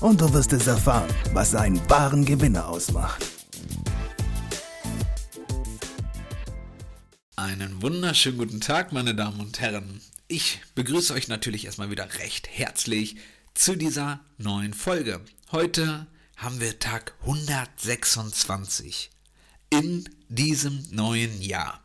und 0.00 0.20
du 0.20 0.32
wirst 0.32 0.52
es 0.52 0.66
erfahren, 0.66 1.08
was 1.32 1.54
einen 1.54 1.78
wahren 1.90 2.24
Gewinner 2.24 2.68
ausmacht. 2.68 3.24
Einen 7.36 7.80
wunderschönen 7.82 8.38
guten 8.38 8.60
Tag, 8.60 8.92
meine 8.92 9.14
Damen 9.14 9.38
und 9.40 9.60
Herren. 9.60 10.00
Ich 10.28 10.60
begrüße 10.74 11.12
euch 11.14 11.28
natürlich 11.28 11.66
erstmal 11.66 11.90
wieder 11.90 12.08
recht 12.18 12.48
herzlich 12.48 13.16
zu 13.54 13.76
dieser 13.76 14.20
neuen 14.36 14.74
Folge. 14.74 15.20
Heute 15.52 16.06
haben 16.36 16.60
wir 16.60 16.78
Tag 16.78 17.14
126 17.22 19.10
in 19.70 20.06
diesem 20.28 20.84
neuen 20.90 21.40
Jahr. 21.42 21.82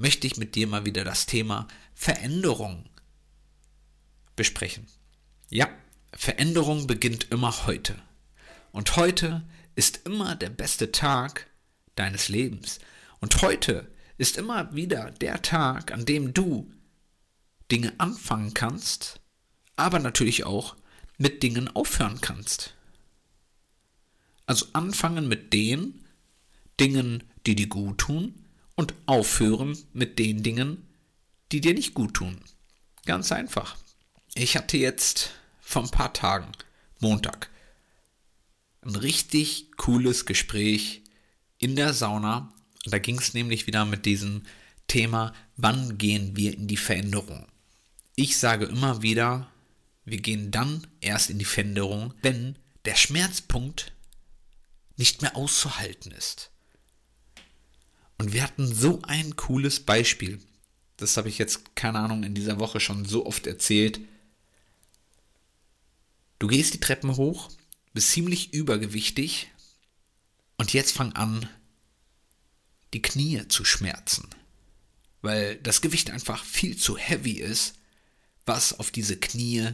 möchte 0.00 0.26
ich 0.26 0.38
mit 0.38 0.54
dir 0.54 0.66
mal 0.66 0.86
wieder 0.86 1.04
das 1.04 1.26
Thema 1.26 1.68
Veränderung 1.94 2.88
besprechen. 4.34 4.86
Ja, 5.50 5.68
Veränderung 6.14 6.86
beginnt 6.86 7.30
immer 7.30 7.66
heute. 7.66 7.96
Und 8.72 8.96
heute 8.96 9.46
ist 9.74 10.06
immer 10.06 10.36
der 10.36 10.48
beste 10.48 10.90
Tag 10.90 11.50
deines 11.96 12.30
Lebens. 12.30 12.78
Und 13.20 13.42
heute 13.42 13.92
ist 14.16 14.38
immer 14.38 14.74
wieder 14.74 15.10
der 15.10 15.42
Tag, 15.42 15.92
an 15.92 16.06
dem 16.06 16.32
du 16.32 16.72
Dinge 17.70 17.92
anfangen 17.98 18.54
kannst, 18.54 19.20
aber 19.76 19.98
natürlich 19.98 20.44
auch 20.44 20.76
mit 21.18 21.42
Dingen 21.42 21.68
aufhören 21.68 22.22
kannst. 22.22 22.74
Also 24.46 24.66
anfangen 24.72 25.28
mit 25.28 25.52
den 25.52 26.06
Dingen, 26.80 27.22
die 27.46 27.54
dir 27.54 27.68
gut 27.68 27.98
tun 27.98 28.46
und 28.80 28.94
aufhören 29.04 29.76
mit 29.92 30.18
den 30.18 30.42
Dingen, 30.42 30.88
die 31.52 31.60
dir 31.60 31.74
nicht 31.74 31.92
gut 31.92 32.14
tun. 32.14 32.40
Ganz 33.04 33.30
einfach. 33.30 33.76
Ich 34.32 34.56
hatte 34.56 34.78
jetzt 34.78 35.32
vor 35.60 35.82
ein 35.82 35.90
paar 35.90 36.14
Tagen, 36.14 36.50
Montag, 36.98 37.50
ein 38.80 38.96
richtig 38.96 39.72
cooles 39.76 40.24
Gespräch 40.24 41.02
in 41.58 41.76
der 41.76 41.92
Sauna. 41.92 42.54
Da 42.86 42.96
ging 42.96 43.18
es 43.18 43.34
nämlich 43.34 43.66
wieder 43.66 43.84
mit 43.84 44.06
diesem 44.06 44.44
Thema, 44.86 45.34
wann 45.58 45.98
gehen 45.98 46.34
wir 46.34 46.54
in 46.54 46.66
die 46.66 46.78
Veränderung? 46.78 47.46
Ich 48.16 48.38
sage 48.38 48.64
immer 48.64 49.02
wieder, 49.02 49.52
wir 50.06 50.22
gehen 50.22 50.50
dann 50.50 50.86
erst 51.02 51.28
in 51.28 51.38
die 51.38 51.44
Veränderung, 51.44 52.14
wenn 52.22 52.56
der 52.86 52.96
Schmerzpunkt 52.96 53.92
nicht 54.96 55.20
mehr 55.20 55.36
auszuhalten 55.36 56.12
ist. 56.12 56.50
Und 58.20 58.34
wir 58.34 58.42
hatten 58.42 58.66
so 58.66 59.00
ein 59.04 59.34
cooles 59.36 59.80
Beispiel. 59.80 60.42
Das 60.98 61.16
habe 61.16 61.30
ich 61.30 61.38
jetzt, 61.38 61.74
keine 61.74 62.00
Ahnung, 62.00 62.22
in 62.22 62.34
dieser 62.34 62.58
Woche 62.58 62.78
schon 62.78 63.06
so 63.06 63.24
oft 63.24 63.46
erzählt. 63.46 63.98
Du 66.38 66.46
gehst 66.46 66.74
die 66.74 66.80
Treppen 66.80 67.16
hoch, 67.16 67.50
bist 67.94 68.10
ziemlich 68.10 68.52
übergewichtig 68.52 69.50
und 70.58 70.74
jetzt 70.74 70.92
fang 70.92 71.14
an, 71.14 71.48
die 72.92 73.00
Knie 73.00 73.48
zu 73.48 73.64
schmerzen. 73.64 74.28
Weil 75.22 75.56
das 75.56 75.80
Gewicht 75.80 76.10
einfach 76.10 76.44
viel 76.44 76.76
zu 76.76 76.98
heavy 76.98 77.40
ist, 77.40 77.76
was 78.44 78.78
auf 78.78 78.90
diese 78.90 79.16
Knie 79.16 79.70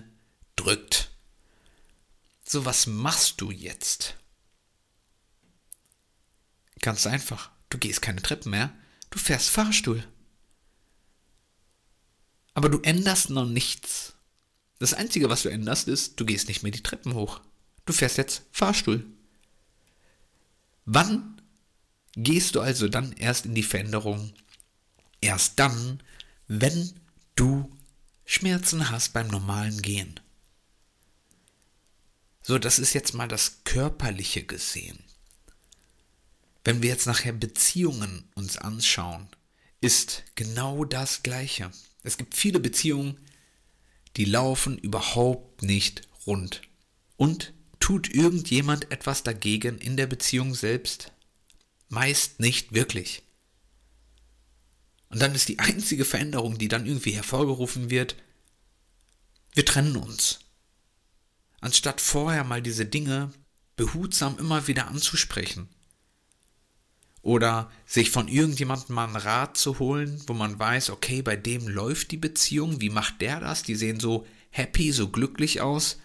drückt. 0.54 1.10
So, 2.44 2.64
was 2.64 2.86
machst 2.86 3.40
du 3.40 3.50
jetzt? 3.50 4.14
Ganz 6.80 7.08
einfach. 7.08 7.55
Du 7.71 7.78
gehst 7.78 8.03
keine 8.03 8.22
Treppen 8.22 8.50
mehr, 8.50 8.72
du 9.10 9.19
fährst 9.19 9.49
Fahrstuhl. 9.49 10.04
Aber 12.54 12.69
du 12.69 12.81
änderst 12.81 13.31
noch 13.31 13.47
nichts. 13.47 14.15
Das 14.78 14.94
Einzige, 14.94 15.28
was 15.28 15.43
du 15.43 15.49
änderst, 15.49 15.88
ist, 15.88 16.21
du 16.21 16.25
gehst 16.25 16.49
nicht 16.49 16.62
mehr 16.62 16.72
die 16.72 16.82
Treppen 16.82 17.15
hoch. 17.15 17.41
Du 17.84 17.93
fährst 17.93 18.19
jetzt 18.19 18.43
Fahrstuhl. 18.50 19.04
Wann 20.84 21.41
gehst 22.15 22.54
du 22.54 22.60
also 22.60 22.88
dann 22.88 23.12
erst 23.12 23.47
in 23.47 23.54
die 23.54 23.62
Veränderung? 23.62 24.33
Erst 25.21 25.59
dann, 25.59 26.03
wenn 26.47 26.93
du 27.34 27.71
Schmerzen 28.25 28.91
hast 28.91 29.12
beim 29.12 29.28
normalen 29.28 29.81
Gehen. 29.83 30.19
So, 32.43 32.59
das 32.59 32.78
ist 32.78 32.93
jetzt 32.93 33.15
mal 33.15 33.28
das 33.28 33.65
Körperliche 33.65 34.44
gesehen. 34.44 34.98
Wenn 36.66 36.82
wir 36.82 36.91
jetzt 36.91 37.06
nachher 37.06 37.32
Beziehungen 37.32 38.28
uns 38.34 38.56
anschauen, 38.56 39.28
ist 39.81 40.25
genau 40.34 40.84
das 40.84 41.22
Gleiche. 41.22 41.71
Es 42.03 42.16
gibt 42.16 42.34
viele 42.34 42.59
Beziehungen, 42.59 43.21
die 44.16 44.25
laufen 44.25 44.77
überhaupt 44.77 45.62
nicht 45.62 46.09
rund. 46.27 46.62
Und 47.16 47.54
tut 47.78 48.12
irgendjemand 48.12 48.91
etwas 48.91 49.22
dagegen 49.22 49.78
in 49.78 49.97
der 49.97 50.09
Beziehung 50.09 50.56
selbst? 50.56 51.12
Meist 51.88 52.41
nicht 52.41 52.75
wirklich. 52.75 53.22
Und 55.09 55.22
dann 55.22 55.37
ist 55.37 55.48
die 55.48 55.60
einzige 55.60 56.04
Veränderung, 56.04 56.59
die 56.59 56.66
dann 56.66 56.84
irgendwie 56.84 57.12
hervorgerufen 57.12 57.91
wird, 57.91 58.16
wir 59.54 59.65
trennen 59.65 59.94
uns. 59.94 60.41
Anstatt 61.60 62.00
vorher 62.00 62.43
mal 62.43 62.60
diese 62.60 62.87
Dinge 62.87 63.33
behutsam 63.77 64.37
immer 64.38 64.66
wieder 64.66 64.88
anzusprechen 64.88 65.69
oder 67.26 67.72
sich 67.87 68.10
von 68.10 68.28
irgendjemandem 68.28 68.94
mal 68.94 69.06
einen 69.06 69.16
Rat 69.16 69.56
zu 69.56 69.81
holen, 69.81 70.22
wo 70.28 70.32
man 70.32 70.60
weiß, 70.60 70.91
okay, 70.91 71.22
bei 71.22 71.34
dem 71.34 71.66
läuft 71.66 72.12
die 72.12 72.16
Beziehung, 72.16 72.81
wie 72.81 72.88
macht 72.88 73.20
der 73.20 73.41
das? 73.41 73.64
Die 73.64 73.75
sehen 73.75 73.98
so 73.98 74.25
happy, 74.50 74.92
so 74.92 75.09
glücklich 75.09 75.60
aus. 75.60 75.98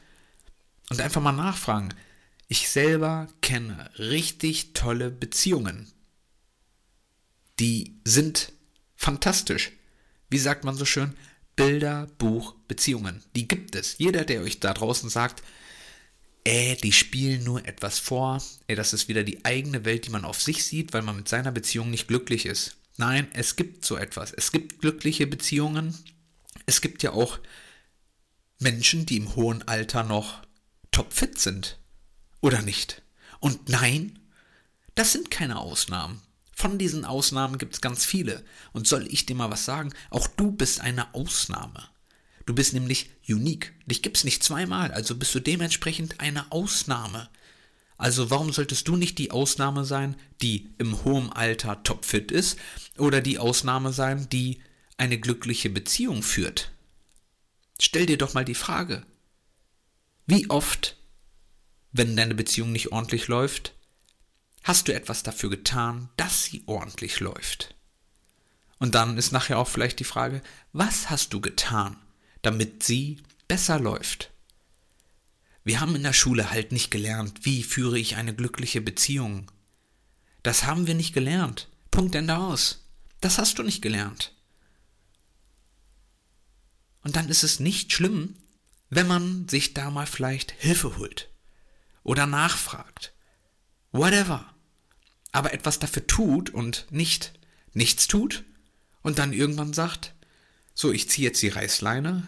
Und 0.89 0.99
einfach 0.99 1.21
mal 1.21 1.31
nachfragen. 1.31 1.93
Ich 2.47 2.69
selber 2.69 3.27
kenne 3.41 3.91
richtig 3.99 4.73
tolle 4.73 5.11
Beziehungen. 5.11 5.91
Die 7.59 7.99
sind 8.03 8.51
fantastisch. 8.95 9.73
Wie 10.31 10.39
sagt 10.39 10.63
man 10.63 10.75
so 10.75 10.85
schön? 10.85 11.13
Bilder, 11.55 12.07
Buch, 12.17 12.55
Beziehungen. 12.67 13.21
Die 13.35 13.47
gibt 13.47 13.75
es. 13.75 13.99
Jeder, 13.99 14.25
der 14.25 14.41
euch 14.41 14.59
da 14.59 14.73
draußen 14.73 15.11
sagt, 15.11 15.43
äh, 16.43 16.75
die 16.75 16.91
spielen 16.91 17.43
nur 17.43 17.65
etwas 17.65 17.99
vor, 17.99 18.41
ey, 18.67 18.75
das 18.75 18.93
ist 18.93 19.07
wieder 19.07 19.23
die 19.23 19.45
eigene 19.45 19.85
Welt, 19.85 20.05
die 20.05 20.11
man 20.11 20.25
auf 20.25 20.41
sich 20.41 20.65
sieht, 20.65 20.93
weil 20.93 21.01
man 21.01 21.17
mit 21.17 21.29
seiner 21.29 21.51
Beziehung 21.51 21.89
nicht 21.89 22.07
glücklich 22.07 22.45
ist. 22.45 22.77
Nein, 22.97 23.27
es 23.33 23.55
gibt 23.55 23.85
so 23.85 23.95
etwas. 23.95 24.31
Es 24.31 24.51
gibt 24.51 24.79
glückliche 24.81 25.27
Beziehungen. 25.27 25.97
Es 26.65 26.81
gibt 26.81 27.03
ja 27.03 27.11
auch 27.11 27.39
Menschen, 28.59 29.05
die 29.05 29.17
im 29.17 29.35
hohen 29.35 29.67
Alter 29.67 30.03
noch 30.03 30.41
topfit 30.91 31.39
sind. 31.39 31.79
Oder 32.41 32.61
nicht? 32.61 33.01
Und 33.39 33.69
nein, 33.69 34.19
das 34.95 35.11
sind 35.11 35.31
keine 35.31 35.57
Ausnahmen. 35.57 36.21
Von 36.53 36.77
diesen 36.77 37.05
Ausnahmen 37.05 37.57
gibt 37.57 37.73
es 37.75 37.81
ganz 37.81 38.05
viele. 38.05 38.43
Und 38.71 38.87
soll 38.87 39.07
ich 39.07 39.25
dir 39.25 39.35
mal 39.35 39.49
was 39.49 39.65
sagen? 39.65 39.93
Auch 40.09 40.27
du 40.27 40.51
bist 40.51 40.81
eine 40.81 41.13
Ausnahme. 41.15 41.89
Du 42.51 42.55
bist 42.55 42.73
nämlich 42.73 43.09
unique. 43.29 43.71
Dich 43.85 44.01
gibt's 44.01 44.25
nicht 44.25 44.43
zweimal, 44.43 44.91
also 44.91 45.15
bist 45.15 45.33
du 45.33 45.39
dementsprechend 45.39 46.19
eine 46.19 46.51
Ausnahme. 46.51 47.29
Also 47.97 48.29
warum 48.29 48.51
solltest 48.51 48.89
du 48.89 48.97
nicht 48.97 49.19
die 49.19 49.31
Ausnahme 49.31 49.85
sein, 49.85 50.17
die 50.41 50.67
im 50.77 51.05
hohen 51.05 51.31
Alter 51.31 51.81
topfit 51.83 52.29
ist, 52.29 52.59
oder 52.97 53.21
die 53.21 53.39
Ausnahme 53.39 53.93
sein, 53.93 54.27
die 54.33 54.61
eine 54.97 55.17
glückliche 55.17 55.69
Beziehung 55.69 56.23
führt? 56.23 56.73
Stell 57.79 58.05
dir 58.05 58.17
doch 58.17 58.33
mal 58.33 58.43
die 58.43 58.53
Frage, 58.53 59.05
wie 60.25 60.49
oft, 60.49 60.97
wenn 61.93 62.17
deine 62.17 62.35
Beziehung 62.35 62.73
nicht 62.73 62.91
ordentlich 62.91 63.29
läuft, 63.29 63.75
hast 64.63 64.89
du 64.89 64.93
etwas 64.93 65.23
dafür 65.23 65.49
getan, 65.49 66.09
dass 66.17 66.43
sie 66.43 66.63
ordentlich 66.65 67.21
läuft? 67.21 67.75
Und 68.77 68.93
dann 68.93 69.17
ist 69.17 69.31
nachher 69.31 69.57
auch 69.57 69.69
vielleicht 69.69 70.01
die 70.01 70.03
Frage, 70.03 70.41
was 70.73 71.09
hast 71.09 71.31
du 71.31 71.39
getan, 71.39 71.95
damit 72.41 72.83
sie 72.83 73.17
besser 73.47 73.79
läuft. 73.79 74.31
Wir 75.63 75.79
haben 75.79 75.95
in 75.95 76.03
der 76.03 76.13
Schule 76.13 76.49
halt 76.49 76.71
nicht 76.71 76.89
gelernt, 76.89 77.45
wie 77.45 77.63
führe 77.63 77.99
ich 77.99 78.15
eine 78.15 78.33
glückliche 78.33 78.81
Beziehung. 78.81 79.51
Das 80.43 80.63
haben 80.63 80.87
wir 80.87 80.95
nicht 80.95 81.13
gelernt. 81.13 81.69
Punkt 81.91 82.15
Ende 82.15 82.37
aus. 82.37 82.85
Das 83.19 83.37
hast 83.37 83.59
du 83.59 83.63
nicht 83.63 83.81
gelernt. 83.81 84.33
Und 87.03 87.15
dann 87.15 87.29
ist 87.29 87.43
es 87.43 87.59
nicht 87.59 87.93
schlimm, 87.93 88.35
wenn 88.89 89.07
man 89.07 89.47
sich 89.47 89.73
da 89.73 89.91
mal 89.91 90.07
vielleicht 90.07 90.51
Hilfe 90.51 90.97
holt 90.97 91.29
oder 92.03 92.25
nachfragt. 92.25 93.13
Whatever. 93.91 94.53
Aber 95.31 95.53
etwas 95.53 95.79
dafür 95.79 96.07
tut 96.07 96.49
und 96.49 96.87
nicht 96.89 97.33
nichts 97.73 98.07
tut 98.07 98.43
und 99.01 99.19
dann 99.19 99.33
irgendwann 99.33 99.73
sagt, 99.73 100.13
so, 100.81 100.91
ich 100.91 101.09
ziehe 101.09 101.27
jetzt 101.27 101.41
die 101.41 101.49
Reißleine, 101.49 102.27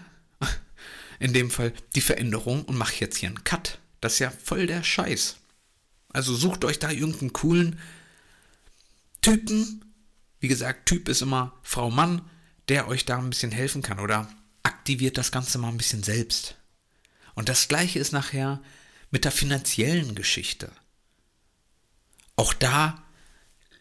in 1.19 1.33
dem 1.33 1.49
Fall 1.49 1.73
die 1.95 2.01
Veränderung 2.01 2.63
und 2.65 2.77
mache 2.77 2.99
jetzt 2.99 3.17
hier 3.17 3.29
einen 3.29 3.43
Cut. 3.43 3.79
Das 3.99 4.13
ist 4.13 4.19
ja 4.19 4.29
voll 4.31 4.67
der 4.67 4.83
Scheiß. 4.83 5.37
Also 6.09 6.35
sucht 6.35 6.63
euch 6.63 6.79
da 6.79 6.91
irgendeinen 6.91 7.33
coolen 7.33 7.79
Typen. 9.21 9.83
Wie 10.39 10.47
gesagt, 10.47 10.85
Typ 10.85 11.09
ist 11.09 11.21
immer 11.21 11.57
Frau 11.63 11.89
Mann, 11.89 12.21
der 12.69 12.87
euch 12.87 13.05
da 13.05 13.17
ein 13.17 13.29
bisschen 13.29 13.51
helfen 13.51 13.81
kann 13.81 13.99
oder 13.99 14.31
aktiviert 14.61 15.17
das 15.17 15.31
Ganze 15.31 15.57
mal 15.57 15.69
ein 15.69 15.77
bisschen 15.77 16.03
selbst. 16.03 16.55
Und 17.33 17.49
das 17.49 17.67
gleiche 17.67 17.99
ist 17.99 18.11
nachher 18.11 18.61
mit 19.09 19.25
der 19.25 19.31
finanziellen 19.31 20.13
Geschichte. 20.13 20.71
Auch 22.35 22.53
da 22.53 23.03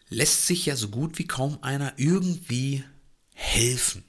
lässt 0.09 0.47
sich 0.47 0.65
ja 0.65 0.75
so 0.75 0.89
gut 0.89 1.19
wie 1.19 1.27
kaum 1.27 1.61
einer 1.61 1.93
irgendwie 1.97 2.83
helfen. 3.33 4.03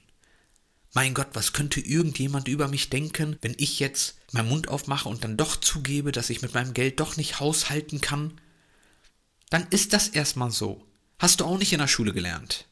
Mein 0.95 1.13
Gott, 1.13 1.27
was 1.33 1.51
könnte 1.51 1.81
irgendjemand 1.81 2.47
über 2.47 2.69
mich 2.69 2.89
denken, 2.89 3.37
wenn 3.41 3.53
ich 3.57 3.81
jetzt 3.81 4.15
meinen 4.31 4.47
Mund 4.47 4.69
aufmache 4.69 5.09
und 5.09 5.25
dann 5.25 5.35
doch 5.35 5.57
zugebe, 5.57 6.13
dass 6.13 6.29
ich 6.29 6.41
mit 6.41 6.53
meinem 6.53 6.73
Geld 6.73 7.01
doch 7.01 7.17
nicht 7.17 7.41
haushalten 7.41 7.99
kann? 7.99 8.39
Dann 9.49 9.67
ist 9.71 9.91
das 9.91 10.07
erstmal 10.07 10.51
so. 10.51 10.87
Hast 11.19 11.41
du 11.41 11.45
auch 11.45 11.57
nicht 11.57 11.73
in 11.73 11.79
der 11.79 11.89
Schule 11.89 12.13
gelernt. 12.13 12.69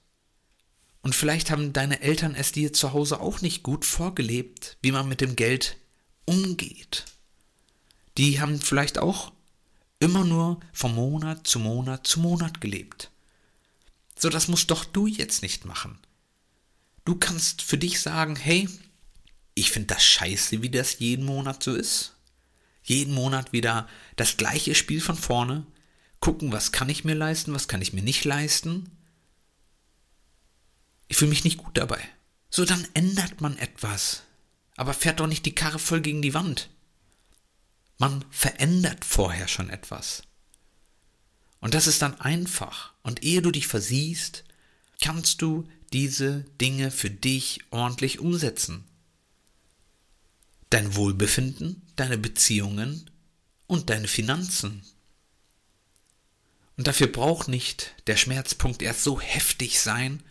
Und 1.02 1.14
vielleicht 1.14 1.52
haben 1.52 1.74
deine 1.74 2.00
Eltern 2.00 2.34
es 2.34 2.54
dir 2.54 2.72
zu 2.72 2.94
Hause 2.94 3.20
auch 3.20 3.42
nicht 3.42 3.62
gut 3.62 3.84
vorgelebt, 3.84 4.78
wie 4.82 4.94
man 4.94 5.10
mit 5.10 5.20
dem 5.20 5.36
Geld 5.36 5.76
umgeht. 6.24 7.04
Die 8.18 8.40
haben 8.40 8.62
vielleicht 8.62 9.00
auch 9.00 9.34
immer 10.00 10.24
nur 10.24 10.62
von 10.72 10.96
Monat 10.96 11.46
zu 11.46 11.60
Monat 11.60 12.08
zu 12.08 12.22
Monat 12.22 12.62
gelebt. 12.62 13.12
So, 14.18 14.30
das 14.30 14.48
musst 14.48 14.72
doch 14.72 14.86
du 14.86 15.08
jetzt 15.08 15.42
nicht 15.42 15.66
machen. 15.66 16.00
Du 17.06 17.16
kannst 17.16 17.62
für 17.62 17.78
dich 17.78 18.00
sagen, 18.00 18.36
hey, 18.36 18.70
ich 19.56 19.72
finde 19.72 19.94
das 19.94 20.04
scheiße, 20.04 20.62
wie 20.62 20.70
das 20.70 21.00
jeden 21.00 21.26
Monat 21.26 21.64
so 21.64 21.76
ist. 21.76 22.16
Jeden 22.84 23.14
Monat 23.14 23.54
wieder 23.54 23.88
das 24.16 24.38
gleiche 24.38 24.76
Spiel 24.76 25.02
von 25.02 25.16
vorne. 25.16 25.66
Gucken, 26.20 26.52
was 26.52 26.72
kann 26.72 26.90
ich 26.90 27.04
mir 27.04 27.16
leisten, 27.16 27.54
was 27.54 27.68
kann 27.68 27.82
ich 27.82 27.94
mir 27.94 28.02
nicht 28.02 28.26
leisten. 28.26 28.90
Ich 31.08 31.18
fühle 31.18 31.30
mich 31.30 31.44
nicht 31.44 31.58
gut 31.58 31.78
dabei. 31.78 32.00
So, 32.50 32.66
dann 32.66 32.88
ändert 32.94 33.42
man 33.42 33.58
etwas. 33.58 34.24
Aber 34.76 34.94
fährt 34.94 35.20
doch 35.20 35.28
nicht 35.28 35.46
die 35.46 35.56
Karre 35.56 35.80
voll 35.80 36.02
gegen 36.02 36.22
die 36.22 36.34
Wand. 36.34 36.70
Man 37.98 38.26
verändert 38.32 39.06
vorher 39.06 39.48
schon 39.48 39.70
etwas. 39.70 40.24
Und 41.60 41.74
das 41.74 41.88
ist 41.88 42.02
dann 42.02 42.20
einfach. 42.20 42.94
Und 43.04 43.24
ehe 43.24 43.42
du 43.42 43.52
dich 43.52 43.68
versiehst, 43.68 44.44
kannst 45.02 45.42
du 45.42 45.70
diese 45.94 46.46
Dinge 46.60 46.92
für 46.92 47.10
dich 47.10 47.62
ordentlich 47.70 48.20
umsetzen. 48.20 48.84
Dein 50.70 50.96
Wohlbefinden, 50.96 51.84
deine 51.96 52.18
Beziehungen 52.18 53.10
und 53.68 53.90
deine 53.90 54.08
Finanzen. 54.08 54.84
Und 56.76 56.88
dafür 56.88 57.08
braucht 57.08 57.48
nicht 57.48 57.94
der 58.08 58.18
Schmerzpunkt 58.18 58.82
erst 58.82 59.04
so 59.04 59.22
heftig 59.22 59.80
sein, 59.80 60.24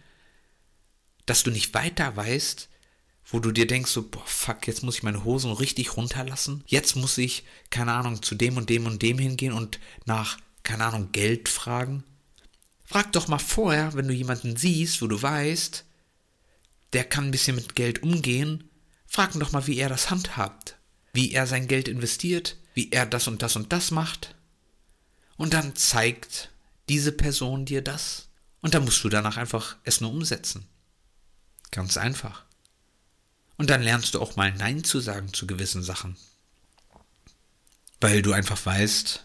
dass 1.26 1.44
du 1.44 1.52
nicht 1.52 1.72
weiter 1.74 2.16
weißt, 2.16 2.68
wo 3.24 3.38
du 3.38 3.52
dir 3.52 3.68
denkst, 3.68 3.92
so, 3.92 4.08
boah, 4.08 4.26
fuck, 4.26 4.66
jetzt 4.66 4.82
muss 4.82 4.96
ich 4.96 5.02
meine 5.04 5.22
Hosen 5.24 5.52
richtig 5.52 5.96
runterlassen. 5.96 6.64
Jetzt 6.66 6.96
muss 6.96 7.16
ich, 7.18 7.44
keine 7.70 7.92
Ahnung, 7.92 8.22
zu 8.22 8.34
dem 8.34 8.56
und 8.56 8.68
dem 8.68 8.86
und 8.86 9.00
dem 9.00 9.18
hingehen 9.18 9.52
und 9.52 9.78
nach, 10.04 10.38
keine 10.64 10.86
Ahnung, 10.86 11.12
Geld 11.12 11.48
fragen. 11.48 12.02
Frag 12.92 13.10
doch 13.12 13.26
mal 13.26 13.38
vorher, 13.38 13.94
wenn 13.94 14.06
du 14.06 14.12
jemanden 14.12 14.54
siehst, 14.54 15.00
wo 15.00 15.06
du 15.06 15.22
weißt, 15.22 15.86
der 16.92 17.04
kann 17.04 17.24
ein 17.24 17.30
bisschen 17.30 17.56
mit 17.56 17.74
Geld 17.74 18.02
umgehen, 18.02 18.68
frag 19.06 19.34
ihn 19.34 19.40
doch 19.40 19.50
mal, 19.50 19.66
wie 19.66 19.78
er 19.78 19.88
das 19.88 20.10
handhabt, 20.10 20.76
wie 21.14 21.32
er 21.32 21.46
sein 21.46 21.68
Geld 21.68 21.88
investiert, 21.88 22.58
wie 22.74 22.90
er 22.90 23.06
das 23.06 23.28
und 23.28 23.40
das 23.40 23.56
und 23.56 23.72
das 23.72 23.92
macht. 23.92 24.34
Und 25.38 25.54
dann 25.54 25.74
zeigt 25.74 26.50
diese 26.90 27.12
Person 27.12 27.64
dir 27.64 27.80
das. 27.80 28.28
Und 28.60 28.74
dann 28.74 28.84
musst 28.84 29.02
du 29.02 29.08
danach 29.08 29.38
einfach 29.38 29.76
es 29.84 30.02
nur 30.02 30.12
umsetzen. 30.12 30.66
Ganz 31.70 31.96
einfach. 31.96 32.44
Und 33.56 33.70
dann 33.70 33.80
lernst 33.80 34.12
du 34.12 34.20
auch 34.20 34.36
mal 34.36 34.52
Nein 34.52 34.84
zu 34.84 35.00
sagen 35.00 35.32
zu 35.32 35.46
gewissen 35.46 35.82
Sachen. 35.82 36.18
Weil 38.02 38.20
du 38.20 38.32
einfach 38.32 38.66
weißt, 38.66 39.24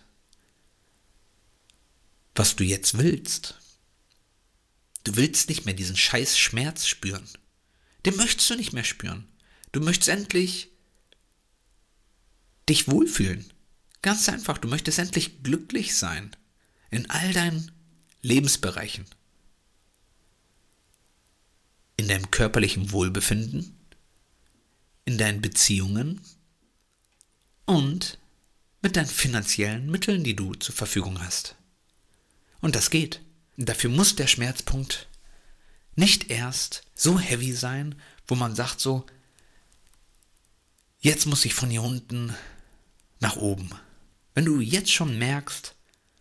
was 2.38 2.56
du 2.56 2.64
jetzt 2.64 2.98
willst. 2.98 3.60
Du 5.04 5.16
willst 5.16 5.50
nicht 5.50 5.66
mehr 5.66 5.74
diesen 5.74 5.96
scheiß 5.98 6.38
Schmerz 6.38 6.86
spüren. 6.86 7.28
Den 8.06 8.16
möchtest 8.16 8.50
du 8.50 8.56
nicht 8.56 8.74
mehr 8.74 8.84
spüren. 8.84 9.28
Du 9.72 9.80
möchtest 9.80 10.10
endlich 10.10 10.70
dich 12.70 12.88
wohlfühlen. 12.88 13.52
Ganz 14.02 14.30
einfach, 14.30 14.58
du 14.58 14.68
möchtest 14.68 15.00
endlich 15.00 15.44
glücklich 15.44 15.96
sein. 15.96 16.36
In 16.92 17.10
all 17.10 17.34
deinen 17.34 17.72
Lebensbereichen 18.22 19.06
in 21.98 22.08
deinem 22.08 22.32
körperlichen 22.32 22.92
Wohlbefinden, 22.92 23.76
in 25.04 25.18
deinen 25.18 25.42
Beziehungen 25.42 26.22
und 27.66 28.20
mit 28.82 28.96
deinen 28.96 29.08
finanziellen 29.08 29.92
Mitteln, 29.92 30.24
die 30.24 30.36
du 30.36 30.54
zur 30.54 30.76
Verfügung 30.76 31.20
hast. 31.20 31.57
Und 32.62 32.76
das 32.76 32.90
geht. 32.90 33.22
Dafür 33.58 33.90
muss 33.90 34.16
der 34.16 34.28
Schmerzpunkt 34.28 35.08
nicht 35.96 36.30
erst 36.30 36.84
so 36.94 37.20
heavy 37.20 37.54
sein, 37.54 38.00
wo 38.28 38.36
man 38.36 38.56
sagt 38.56 38.80
so, 38.80 39.06
jetzt 41.00 41.26
muss 41.26 41.46
ich 41.46 41.54
von 41.54 41.70
hier 41.70 41.82
unten 41.82 42.36
nach 43.20 43.36
oben. 43.36 43.70
Wenn 44.34 44.46
du 44.46 44.60
jetzt 44.60 44.92
schon 44.92 45.18
merkst, 45.18 45.76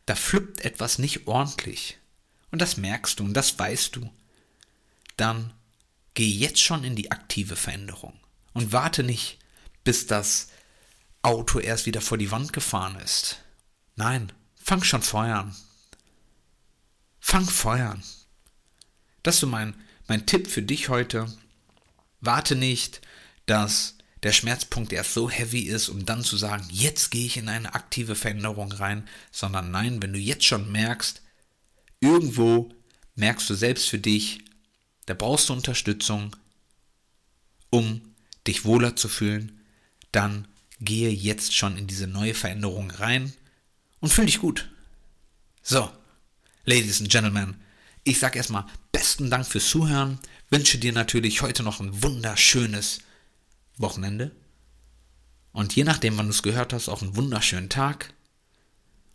da 0.06 0.14
flippt 0.14 0.64
etwas 0.64 0.98
nicht 0.98 1.26
ordentlich, 1.26 1.98
und 2.50 2.62
das 2.62 2.76
merkst 2.76 3.18
du 3.20 3.24
und 3.24 3.34
das 3.34 3.58
weißt 3.58 3.96
du, 3.96 4.10
dann 5.16 5.52
Geh 6.16 6.30
jetzt 6.30 6.62
schon 6.62 6.82
in 6.82 6.96
die 6.96 7.12
aktive 7.12 7.56
Veränderung 7.56 8.18
und 8.54 8.72
warte 8.72 9.02
nicht, 9.02 9.38
bis 9.84 10.06
das 10.06 10.48
Auto 11.20 11.58
erst 11.58 11.84
wieder 11.84 12.00
vor 12.00 12.16
die 12.16 12.30
Wand 12.30 12.54
gefahren 12.54 12.96
ist. 12.96 13.42
Nein, 13.96 14.32
fang 14.54 14.82
schon 14.82 15.02
Feuer 15.02 15.40
an. 15.40 15.56
Fang 17.28 17.44
Feuer 17.44 17.90
an. 17.90 18.04
Das 19.24 19.34
ist 19.34 19.40
so 19.40 19.48
mein, 19.48 19.74
mein 20.06 20.26
Tipp 20.26 20.46
für 20.46 20.62
dich 20.62 20.90
heute. 20.90 21.26
Warte 22.20 22.54
nicht, 22.54 23.00
dass 23.46 23.98
der 24.22 24.30
Schmerzpunkt 24.30 24.92
erst 24.92 25.12
so 25.14 25.28
heavy 25.28 25.62
ist, 25.62 25.88
um 25.88 26.06
dann 26.06 26.22
zu 26.22 26.36
sagen, 26.36 26.68
jetzt 26.70 27.10
gehe 27.10 27.26
ich 27.26 27.36
in 27.36 27.48
eine 27.48 27.74
aktive 27.74 28.14
Veränderung 28.14 28.70
rein, 28.70 29.08
sondern 29.32 29.72
nein, 29.72 30.00
wenn 30.00 30.12
du 30.12 30.20
jetzt 30.20 30.44
schon 30.44 30.70
merkst, 30.70 31.20
irgendwo 31.98 32.72
merkst 33.16 33.50
du 33.50 33.54
selbst 33.54 33.88
für 33.88 33.98
dich, 33.98 34.44
da 35.06 35.14
brauchst 35.14 35.48
du 35.48 35.52
Unterstützung, 35.52 36.36
um 37.70 38.02
dich 38.46 38.64
wohler 38.64 38.94
zu 38.94 39.08
fühlen, 39.08 39.60
dann 40.12 40.46
gehe 40.78 41.10
jetzt 41.10 41.56
schon 41.56 41.76
in 41.76 41.88
diese 41.88 42.06
neue 42.06 42.34
Veränderung 42.34 42.92
rein 42.92 43.32
und 43.98 44.12
fühl 44.12 44.26
dich 44.26 44.38
gut. 44.38 44.70
So, 45.64 45.90
Ladies 46.68 47.00
and 47.00 47.08
Gentlemen, 47.08 47.54
ich 48.02 48.18
sage 48.18 48.38
erstmal 48.38 48.66
besten 48.90 49.30
Dank 49.30 49.46
fürs 49.46 49.68
Zuhören, 49.68 50.18
wünsche 50.50 50.78
dir 50.78 50.92
natürlich 50.92 51.40
heute 51.40 51.62
noch 51.62 51.78
ein 51.78 52.02
wunderschönes 52.02 53.02
Wochenende 53.76 54.32
und 55.52 55.76
je 55.76 55.84
nachdem, 55.84 56.18
wann 56.18 56.26
du 56.26 56.32
es 56.32 56.42
gehört 56.42 56.72
hast, 56.72 56.88
auch 56.88 57.02
einen 57.02 57.14
wunderschönen 57.14 57.68
Tag 57.68 58.12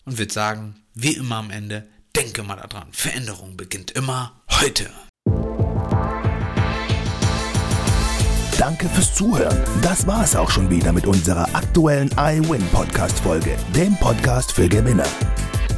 und 0.06 0.18
würde 0.18 0.34
sagen, 0.34 0.76
wie 0.94 1.12
immer 1.12 1.36
am 1.36 1.52
Ende, 1.52 1.90
denke 2.16 2.42
mal 2.42 2.56
daran, 2.56 2.88
Veränderung 2.94 3.58
beginnt 3.58 3.92
immer 3.92 4.42
heute. 4.62 4.90
Danke 8.58 8.88
fürs 8.88 9.14
Zuhören. 9.14 9.62
Das 9.82 10.08
war 10.08 10.24
es 10.24 10.38
auch 10.38 10.50
schon 10.50 10.70
wieder 10.70 10.94
mit 10.94 11.06
unserer 11.06 11.54
aktuellen 11.54 12.12
iWin 12.16 12.66
Podcast 12.68 13.20
Folge, 13.20 13.58
dem 13.76 13.98
Podcast 13.98 14.54
für 14.54 14.70
Gewinner. 14.70 15.08